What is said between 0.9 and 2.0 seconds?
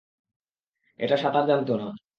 এটা সাঁতার জানত না।